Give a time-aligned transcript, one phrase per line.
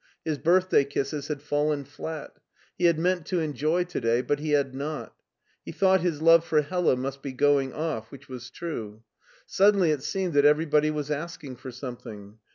[0.25, 2.37] His birthday kisses had fallen flat
[2.75, 5.13] He had meant to enjoy to day, but he had not
[5.63, 9.03] He thought his love for Hella must be going off, which was true.
[9.45, 12.39] Suddenly it seemed that everybody was asking for something.